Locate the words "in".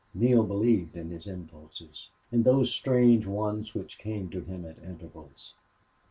0.97-1.11, 2.31-2.41